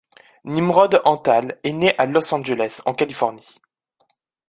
[0.45, 3.45] Nimród Antal est né à Los Angeles en Californie.